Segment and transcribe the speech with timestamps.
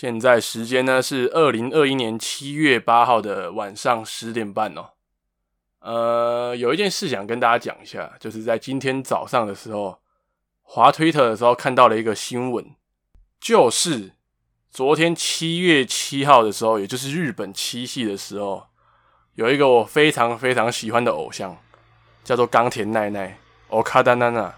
[0.00, 4.90] 现在时间呢是二零二一年七月八号的晚上十点半哦。
[5.80, 9.98] 呃，有一件事想跟大家讲一下，就是在今天早上的时候，
[10.62, 12.64] 滑推特的时候看到了一个新闻，
[13.40, 14.12] 就是
[14.70, 18.68] 昨天七月七号的时候，也就是日本七夕的时候，
[19.34, 21.58] 有一个我非常非常喜欢的偶像，
[22.22, 23.36] 叫做冈田奈奈
[23.68, 24.52] （Okada Nana），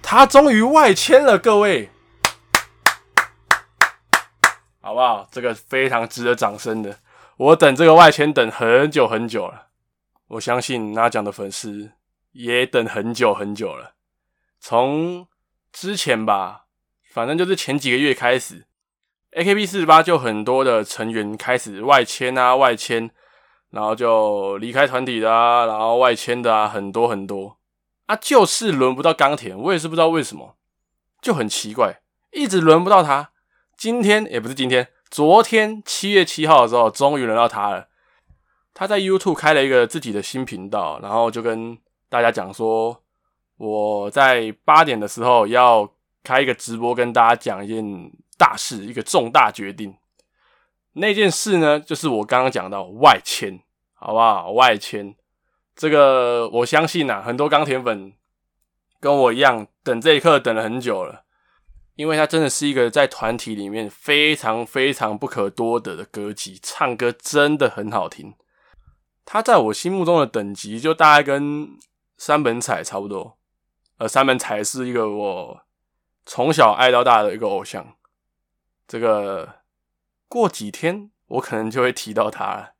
[0.00, 1.90] 他终于外迁了，各位，
[4.88, 5.28] 好不好？
[5.30, 7.00] 这个非常值得掌声的，
[7.36, 9.66] 我等这个外签等很久很久了。
[10.28, 11.92] 我相信拿奖的粉丝
[12.32, 13.92] 也等很久很久了。
[14.58, 15.26] 从
[15.70, 16.64] 之前吧，
[17.12, 18.64] 反正就是前几个月开始
[19.32, 23.10] ，AKB48 就很多的成员开始外签啊，外签，
[23.68, 27.58] 然后就离开团体的啊，然后外签的啊，很多很多
[28.06, 30.56] 啊，就是轮不到冈田，我也是不知道为什么，
[31.20, 32.00] 就很奇怪，
[32.30, 33.32] 一直轮不到他。
[33.78, 37.86] 今天也不是今天，昨天七月七号的时候，终于轮到他了。
[38.74, 43.04] 他在 YouTube 开了一个自己的新频道，然后就跟大家讲说，
[43.56, 45.88] 我在八点的时候要
[46.24, 49.94] 开一个直播，跟大家讲一件大事，一个重大决定。
[50.94, 53.60] 那件事呢，就是我刚刚讲到外迁，
[53.94, 54.50] 好不好？
[54.50, 55.14] 外迁
[55.76, 58.12] 这个，我相信啊，很多钢铁粉
[58.98, 61.22] 跟我一样，等这一刻等了很久了，
[61.98, 68.36] 因为他真的是一个在团体里面非常非常不可多得的歌姬，唱歌真的很好听。
[69.24, 71.76] 他在我心目中的等级就大概跟
[72.16, 73.36] 山本彩差不多，
[73.96, 75.60] 呃，山本彩是一个我
[76.24, 77.96] 从小爱到大的一个偶像。
[78.86, 79.56] 这个
[80.28, 82.74] 过几天我可能就会提到他了。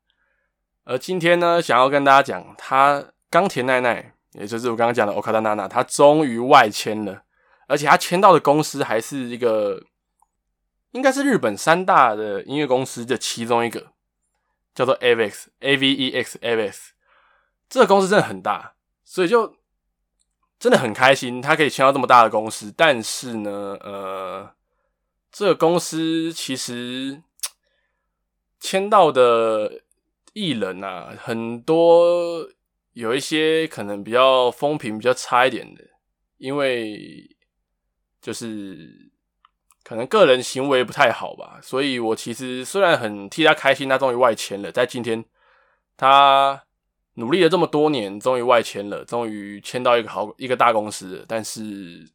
[0.85, 7.25] 而今天呢，想要跟大家讲，他冈田奈奈，也就是我刚刚讲的 Okada Nana，他终于外签了，
[7.69, 9.85] 而且他签到的公司还是一个，
[10.91, 13.93] 应该是日本三大的音乐公司的其中一个。
[14.75, 16.91] 叫做 Avex，A V E X，Avex，
[17.69, 18.75] 这个公司真的很大，
[19.05, 19.57] 所以就
[20.61, 22.73] 真的很开心，他可以签到这么大的公司。
[22.77, 24.55] 但是呢，呃，
[25.33, 27.21] 这个公司其实
[28.61, 29.83] 签到的
[30.33, 32.49] 艺人啊，很多
[32.93, 35.83] 有一些可能比较风评比较差一点的，
[36.37, 37.37] 因为
[38.29, 39.11] 就是。
[39.85, 45.25] 可能个人行为不太好吧，所以我其实虽然很替他开心，他终于外签了，在今天
[45.97, 46.63] 他
[47.15, 52.07] 努力了这么多年，终于外签了，终于签到一个好一个大公司，但是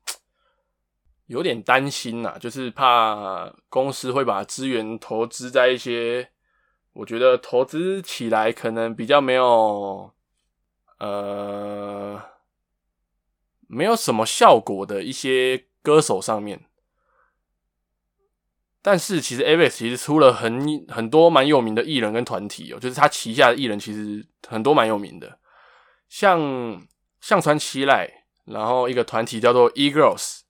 [1.25, 6.30] 有点担心呐，就是怕公司会把资源投资在一些
[6.91, 10.12] 我觉得投资起来可能比较没有
[11.00, 12.22] 呃
[13.68, 16.66] 没有什么效果的一些歌手上面。
[18.81, 25.39] 但是其实 Avex 其实出了很很多蛮有名的艺人跟团体哦，就是他旗下的艺人其实很多蛮有名的，
[26.09, 26.81] 像
[27.21, 28.09] 向川七濑，
[28.44, 30.41] 然后一个团体叫做 E Girls，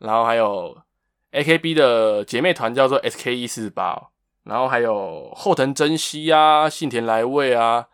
[0.00, 0.82] 然后还有
[1.30, 4.10] AKB 的姐妹团叫做 SKE 四十八，
[4.42, 7.88] 然后还有后藤真希啊、幸田来未啊、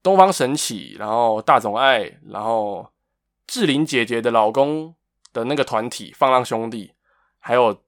[0.00, 2.92] 东方神起，然后大冢爱，然后
[3.48, 4.94] 志玲姐姐的老公
[5.34, 6.94] 的那个团体放浪兄弟，
[7.38, 7.82] 还有。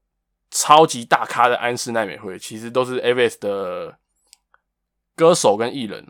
[0.49, 3.99] 超级大咖的安室奈美惠，其实都是 AVS 的
[5.17, 6.07] 歌手跟艺人，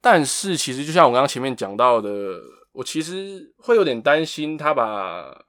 [0.00, 2.10] 但是其实就像我刚刚前面讲到的，
[2.72, 5.44] 我其实会有点担心他把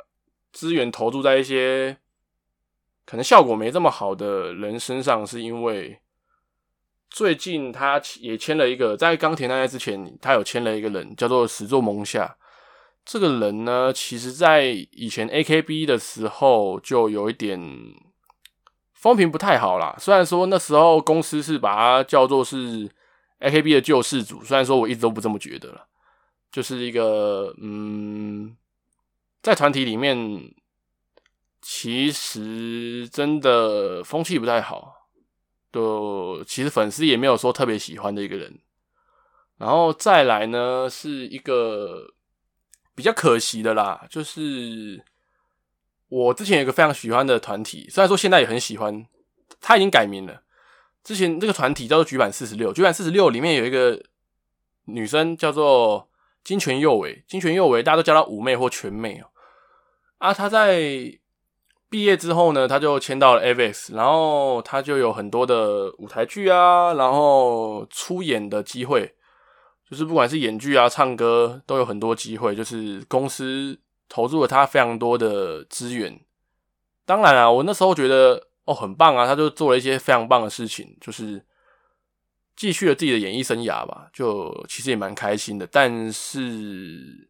[0.54, 1.98] 资源投注在一些
[3.04, 6.00] 可能效果没这么好的人身上，是因为
[7.10, 12.38] 最近他也签了一个，在冈田奈奈之前，他有签了一个人叫做始作蒙夏。
[13.12, 17.60] 这个人呢，其实在以前 AKB 的时候就有一点。
[18.94, 22.88] 风评不太好啦，虽然说那时候公司是把它叫做是
[23.40, 25.88] AKB 的救世主，虽然说我一直都不这么觉得了，
[26.52, 28.56] 就是一个嗯，
[29.42, 30.54] 在团体里面
[31.62, 35.08] 其实真的风气不太好，
[35.74, 38.60] 就其实粉丝也没有说特别喜欢的一个人。
[39.58, 42.14] 然后再来呢，是一个
[42.96, 45.04] 比较可惜的啦，就是。
[46.14, 49.06] 我之前有一个非常喜欢的团体，虽然说现在也很喜欢，
[49.62, 50.44] 他已经改名了。
[51.06, 53.98] 之前这个团体叫做櫸坂四十六，櫸坂四十六里面有一个
[54.88, 56.10] 女生叫做
[56.44, 59.32] 金泉佑唯，金泉佑唯大家都叫她五妹或全妹哦。
[60.18, 60.82] 啊，她在
[61.90, 69.16] 毕业之后呢，她就签到了 Avex，然后她就有很多的舞台剧啊，然后出演的机会，
[69.92, 73.78] 就是不管是演剧啊、唱歌都有很多机会，就是公司。
[74.14, 76.20] 投入了他非常多的资源，
[77.06, 81.46] 当然啊，我那时候觉得哦，很棒啊，他就做了一些非常棒的事情，就是
[82.54, 85.66] 继续了自己的演艺生涯吧，就其实也蛮开心的。
[85.66, 87.30] 但是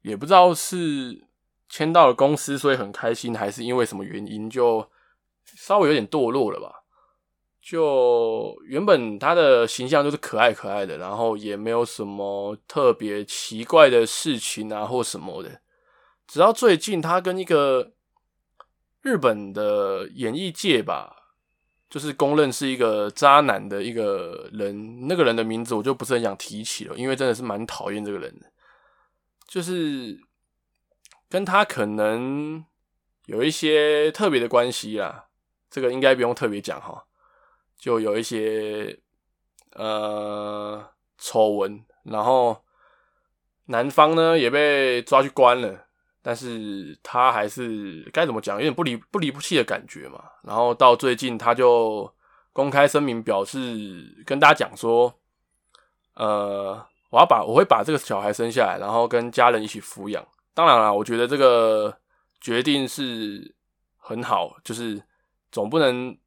[0.00, 1.26] 也不知道是
[1.68, 4.90] 签到了公司所以很开心，还是因为什么原因，就
[5.44, 6.77] 稍微有点堕落了吧。
[7.68, 15.60] 就原本他的形象就是可爱可爱的，然后也没有什么特别奇怪的事情啊或什么的。
[16.26, 17.92] 直到最近，他跟一个
[19.02, 21.14] 日本的演艺界吧，
[21.90, 28.46] 就是公认是一个渣男的一个人，那个人的名字我就不是很想提起了，因为真的是蛮讨厌这个人的。
[29.46, 30.18] 就是
[31.28, 32.64] 跟他可能
[33.26, 35.26] 有一些特别的关系啦，
[35.70, 37.04] 这个应该不用特别讲哈。
[37.78, 38.98] 就有一些
[39.74, 40.84] 呃
[41.16, 42.64] 丑闻，然后
[43.66, 45.86] 男方呢也被抓去关了，
[46.20, 50.24] 但是他还是该怎么讲，有点不离不离不弃的感觉嘛。
[50.42, 52.12] 然后到最近，他就
[52.52, 55.14] 公开声明表示，跟大家讲说，
[56.14, 60.26] 呃，我要把我会把这个小孩生下来，然后跟家人一起抚养。
[60.52, 61.96] 当然了，我觉得这个
[62.40, 63.54] 决定是
[63.96, 65.00] 很好，就是
[65.52, 66.18] 总不能。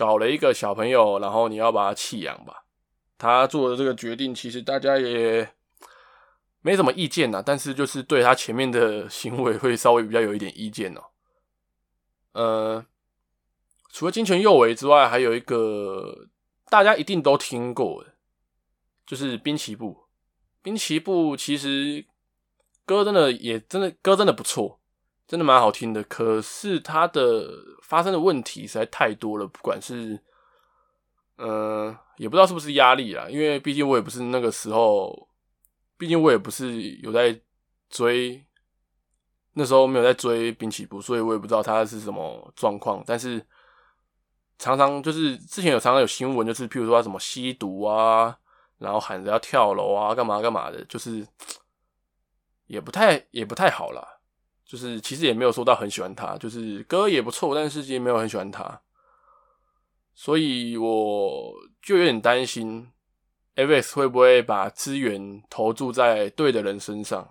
[0.00, 2.64] 搞了一个小朋友，然后你要把他弃养吧？
[3.18, 5.52] 他做的这个决定，其实大家也
[6.62, 7.42] 没什么意见呐。
[7.44, 11.02] 但是就是对他前面的行为会稍微比较有一点意见哦。
[12.32, 12.86] 呃，
[13.90, 16.28] 除了金泉佑维之外，还有一个
[16.70, 18.14] 大家一定都听过的，
[19.04, 20.04] 就是滨崎步。
[20.62, 22.06] 滨崎步其实
[22.86, 24.79] 歌真的也真的歌真的不错。
[25.30, 27.48] 真的蛮好听的，可是他的
[27.82, 30.20] 发生的问题实在太多了，不管是，
[31.36, 35.28] 嗯、呃，也不知道是不是压力啦，因为毕竟我也不是那个时候，
[35.96, 37.40] 毕竟我也不是有在
[37.88, 38.44] 追，
[39.52, 43.00] 那时候没有在追滨崎步，所以我也不知道他是什么状况。
[43.06, 43.40] 但是
[44.58, 48.36] 常常就是之前有常常有新闻，就是譬如说他什么吸毒啊，
[48.78, 51.24] 然后喊着要跳楼啊，干嘛干嘛的，就是
[52.66, 54.16] 也不太也不太好啦。
[54.70, 58.80] 就是其实也没有说到很喜欢他，就是歌也不错，但是其实没有很喜欢他，
[60.14, 61.52] 所以我
[61.82, 62.88] 就有点担心
[63.56, 67.28] avex 会不会把资源投注在对的人身上。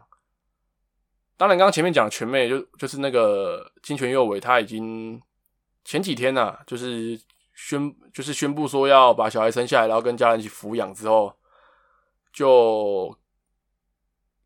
[1.37, 5.21] 当然，刚刚前面讲全妹就就是那个金泉佑伟，他已经
[5.85, 7.17] 前几天呐、啊，就是
[7.53, 11.33] 宣就是宣布说要把小孩生下来，然后跟家人一起抚养之后，
[12.33, 13.17] 就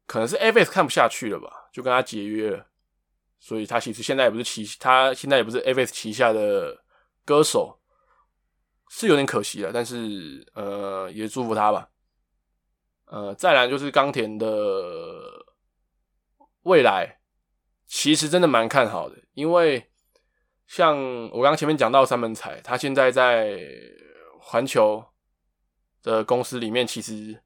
[0.05, 2.67] 可能是 avex 看不下去了吧，就跟他解约了。
[3.45, 6.81] 所以他其实现在也不是旗，他现在也不是 avex 旗下的
[7.25, 7.77] 歌手，
[8.87, 9.71] 是有点可惜了。
[9.73, 11.89] 但是呃，也祝福他吧。
[13.07, 14.47] 呃，再来就是冈田的
[16.61, 17.19] 未来，
[17.85, 19.91] 其实真的蛮看好的，因为
[20.65, 20.97] 像
[21.31, 23.59] 我刚刚前面讲到三门彩，他现在在
[24.39, 25.03] 环球
[26.01, 27.43] 的公司里面，其实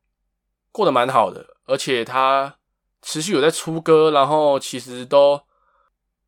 [0.71, 2.59] 过得蛮好的，而且他
[3.01, 5.46] 持续有在出歌，然后其实都。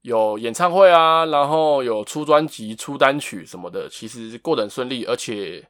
[0.02, 5.70] 有演唱会啊，然后有出专辑、出单曲什么的，其实过得很顺利，而且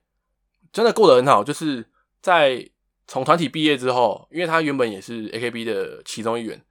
[0.71, 1.43] 真的过得很好。
[1.43, 1.89] 就是
[2.21, 2.69] 在
[3.07, 6.63] 从团体毕业之后，因为他原本也是 AKB 的其中一员，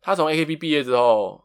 [0.00, 1.44] 他从 AKB 毕业之后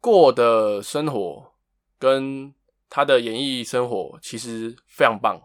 [0.00, 1.52] 过的生活
[1.98, 2.54] 跟
[2.88, 5.42] 他的演艺生活其实非常棒，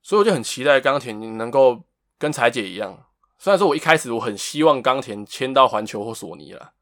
[0.00, 1.84] 所以我就很期待冈田能够
[2.18, 3.06] 跟彩姐一样。
[3.38, 6.72] 虽然说我一开始我很希望冈田签到环球或索尼啦。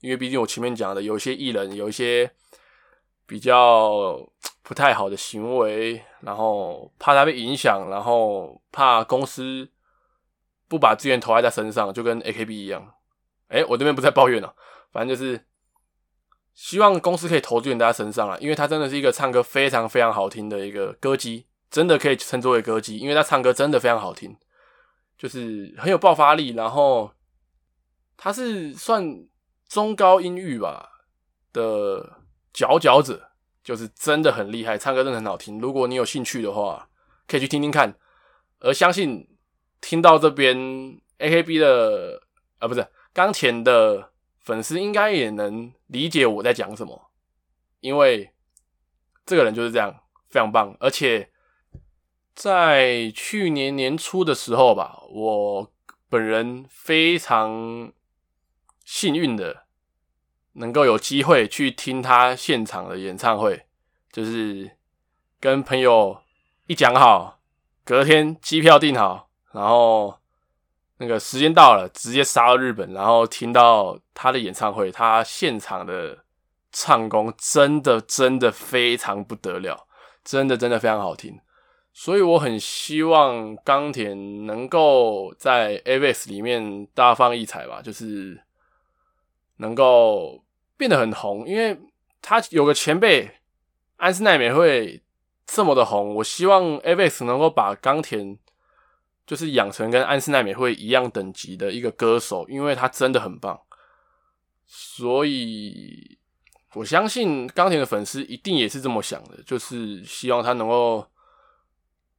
[0.00, 2.30] 因为毕竟我前面讲的，有一些艺人有一些
[3.26, 4.16] 比较
[4.62, 9.70] 不太好的行为，然后怕他被影响，然后怕公司
[10.68, 12.94] 不把资源投在他身上，就跟 AKB 一样。
[13.48, 14.54] 诶，我这边不在抱怨了，
[14.90, 15.44] 反正就是
[16.54, 24.34] 希望公司可以投资源在他身上啊，因为他真的是一个唱歌非常非常好听的一个歌姬，真的可以称作为歌姬，因为他唱歌真的非常好听，
[25.18, 27.12] 就是很有爆发力，然后
[28.16, 29.26] 他是算。
[29.70, 31.04] 中高音域吧
[31.52, 32.18] 的
[32.52, 33.30] 佼佼者，
[33.62, 35.60] 就是真的很厉害，唱歌真的很好听。
[35.60, 36.88] 如果你有兴趣的话，
[37.28, 37.94] 可以去听听看。
[38.58, 39.28] 而相信
[39.80, 40.56] 听到这边
[41.20, 42.20] AKB 的
[42.58, 44.10] 啊，不是冈田的
[44.40, 47.12] 粉丝，应该也能理解我在讲什么，
[47.78, 48.32] 因为
[49.24, 50.76] 这个人就是这样，非常棒。
[50.80, 51.30] 而且
[52.34, 55.72] 在去年年初的时候吧，我
[56.08, 57.92] 本人非常。
[58.92, 59.66] 幸运的
[60.54, 63.66] 能够有机会去听他现场的演唱会，
[64.10, 64.68] 就是
[65.38, 66.20] 跟朋友
[66.66, 67.38] 一讲好，
[67.84, 70.18] 隔天机票订好，然后
[70.98, 76.24] 那个时间到了，直接杀到日本，然后听到他的演唱会，他现场的
[76.72, 79.86] 唱功真的真的非常不得了，
[80.24, 81.38] 真的真的非常好听。
[81.92, 88.42] 所以我很希望冈田能够在 Avex 里面大放异彩吧，就是
[89.60, 90.44] 能够
[90.76, 91.78] 变得很红，因为
[92.20, 93.30] 他有个前辈
[93.96, 95.02] 安室奈美惠
[95.46, 98.36] 这么的红，我希望 Avex 能够把冈田
[99.26, 103.60] 就是养成跟安室奈美惠一样等级的一个歌手，因为他真的很棒。
[104.66, 106.18] 所以
[106.74, 111.06] 我相信冈田的粉丝一定也是这么想的，就是希望他能够。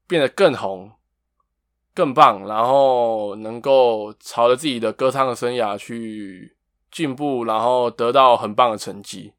[0.08, 0.92] 变得更红、
[1.94, 6.54] 更棒，然后能够朝着自己的歌唱的生涯去
[6.92, 9.34] 进步，然后得到很棒的成绩。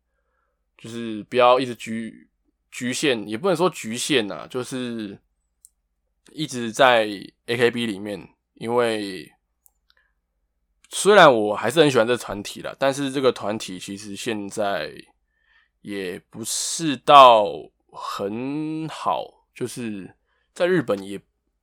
[0.77, 2.29] 就是不要一直局
[2.71, 5.19] 局限，也不能说局限呐，就是
[6.33, 7.07] 一直在
[7.47, 8.29] AKB 里面。
[8.55, 9.33] 因为
[10.89, 14.93] 虽然我还是很喜欢这个团体啦，但是这个团体其实现在
[15.83, 17.47] 也不是到
[17.91, 20.17] 很好，就是。
[20.55, 21.19] 在日本也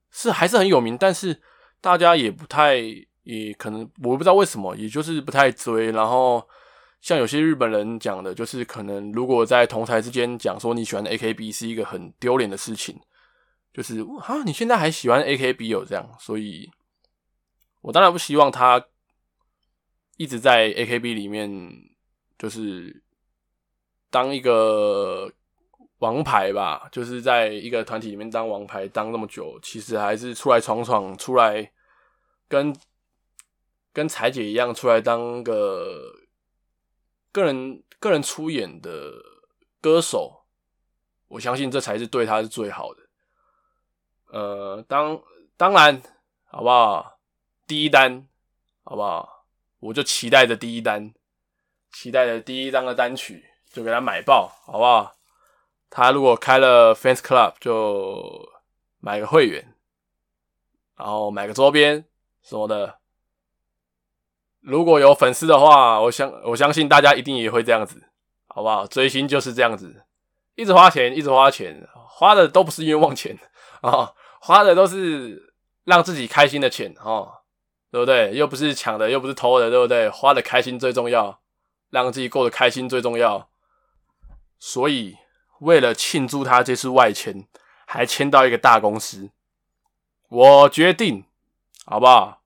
[0.10, 1.43] 是还是很有名，但是
[1.79, 2.81] 大家也不太，
[3.38, 5.91] 也可能我不知道为什么，也就是不太追。
[5.91, 6.45] 然后
[7.01, 13.00] 像有些日本人讲的，就是可能如果在同台之间讲说你喜欢 AKB 是一个很丢脸的事情，
[13.74, 16.69] 就是啊你现在还喜欢 AKB 有这样，所以
[17.81, 18.83] 我当然不希望他
[20.17, 21.50] 一直在 AKB 里面
[22.38, 23.03] 就是
[24.09, 25.31] 当一个。
[26.00, 31.69] 王牌吧，就是在一个团体里面当王牌当那么久，其实还是出来闯闯，出来
[32.48, 32.74] 跟
[33.91, 36.13] 跟彩姐一样，出来当个
[37.31, 39.13] 个人个人出演的
[39.81, 40.46] 歌手，
[41.27, 43.01] 我相信这才是对他是最好的。
[44.27, 45.22] 呃，当
[45.58, 46.01] 当然，
[46.46, 47.19] 好不好？
[47.65, 48.27] 第一单，
[48.84, 49.46] 好不好？
[49.79, 51.13] 我就期待着第一单，
[51.91, 55.15] 期待着第一张的单曲，就给他买爆，好不好？
[55.89, 58.48] 他如果开了 fans club，就
[59.00, 59.75] 买个会员，
[60.96, 62.05] 然后买个周边
[62.43, 63.00] 什么的。
[64.62, 68.10] 如果有粉丝的话，我相我相信大家一定也会这样子，
[68.48, 68.86] 好不好？
[68.86, 70.04] 追星就是这样子，
[70.56, 73.38] 一直花钱，一直花钱，花的都不是冤枉钱
[73.82, 75.54] 啊、 花的都是
[75.86, 77.32] 让自己开心的钱哦，
[77.92, 78.34] 对不对？
[78.34, 80.10] 又不是抢的，又不是偷的，对不对？
[80.10, 81.39] 花的开心最重要，
[81.89, 83.50] 让自己过得开心最重要，
[84.58, 85.18] 所以。
[85.60, 87.46] 为了庆祝他这次外签，
[87.86, 89.30] 还签到一个大公司，
[90.30, 91.25] 我决定，
[91.86, 92.38] 好不好？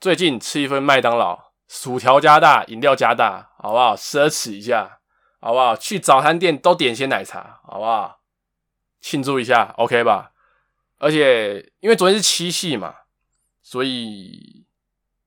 [0.00, 3.96] 最近吃一份麦当劳，薯条加大，饮料加大，好不好？
[3.96, 5.00] 奢侈一下，
[5.40, 5.76] 好不好？
[5.76, 8.20] 去早餐店都点些奶茶，好不好？
[9.00, 10.32] 庆祝一下，OK 吧？
[10.98, 12.94] 而且因为昨天是七夕嘛，
[13.62, 14.66] 所以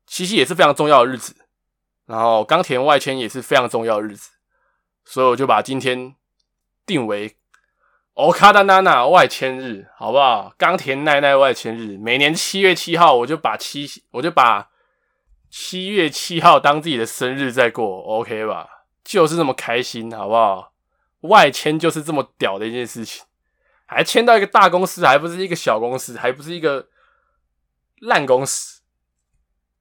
[0.05, 1.35] 七夕也是非常重要的日子，
[2.05, 4.31] 然后冈田外圈也是非常重要的日子，
[5.05, 6.15] 所以我就把今天。
[6.83, 7.37] 定为
[8.13, 10.53] Okada Nana 外签日，好不好？
[10.57, 14.69] 冈田奈奈外签日，每年七月七号，我就把七，我就把
[15.49, 18.85] 七月七号当自己的生日在过，OK 吧？
[19.03, 20.73] 就是这么开心，好不好？
[21.21, 23.23] 外签就是这么屌的一件事情，
[23.85, 26.89] 还签到一个大公司，还不是一个小公司，还不是一个
[28.01, 28.81] 烂公司，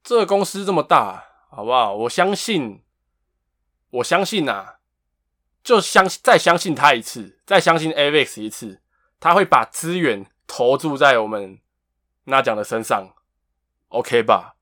[0.05, 1.95] 这个公司这么大，好不好？
[1.95, 2.83] 我相信，
[3.91, 4.77] 我相信呐、
[5.63, 8.81] 就相再相信他一次，再相信 Avex 一次，
[9.19, 11.61] 他会把资源投注在我们
[12.25, 13.15] 那讲的身上
[13.89, 14.57] ，OK 吧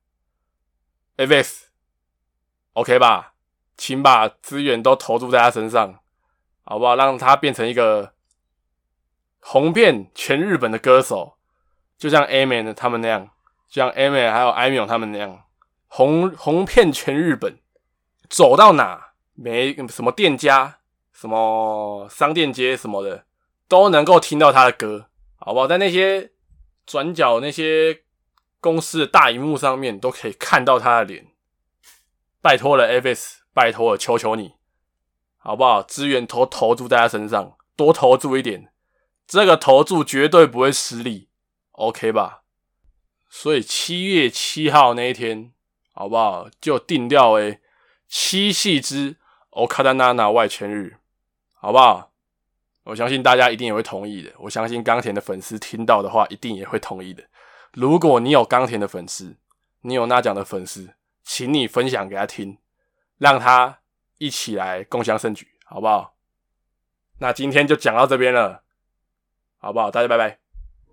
[1.17, 3.33] ？Avex，OK 吧？
[3.77, 5.99] 请把资源都投注在他身上，
[6.63, 6.97] 好不好？
[6.97, 8.13] 让他变成一个
[9.39, 11.37] 红遍全日本的歌手，
[11.97, 13.29] 就像 Amen 他们那样，
[13.69, 15.45] 就像 Amen 还有艾米他们那样，
[15.87, 17.57] 红红遍全日本，
[18.27, 20.78] 走到哪没什么店家。
[21.19, 23.25] 什么商店街什么的
[23.67, 25.67] 都能够听到他的歌，好不好？
[25.67, 26.31] 在那些
[26.85, 28.03] 转角那些
[28.61, 31.27] 公司的大荧幕上面都可以看到他的脸。
[32.41, 34.53] 拜托了，Avex，拜托了，求求你，
[35.37, 35.83] 好不好？
[35.83, 38.71] 资源投投注在他身上，多投注一点，
[39.27, 41.27] 这个投注绝对不会失利
[41.71, 42.43] ，OK 吧？
[43.29, 45.51] 所以七月七号那一天，
[45.91, 46.47] 好不好？
[46.61, 47.59] 就定调为
[48.07, 49.17] 七夕之
[49.51, 50.95] Okada Nana 外签日。
[51.61, 52.11] 好不好？
[52.83, 54.31] 我相信大家一定也会同意的。
[54.39, 57.23] 我相信冈田的粉丝听到的话，一定也会同意的。
[57.73, 59.35] 如果你有冈田的粉丝，
[59.81, 62.57] 你有那奖的粉丝，请你分享给他听，
[63.19, 63.79] 让他
[64.17, 66.15] 一起来共享盛举，好不好？
[67.19, 68.63] 那今天就讲到这边了，
[69.59, 69.91] 好不好？
[69.91, 70.38] 大家拜拜。